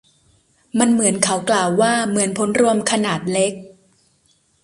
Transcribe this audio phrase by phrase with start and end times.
[0.79, 3.53] มันเหมือนเขากล่าวว่า เหมือนผลรวมขนาดเล็ก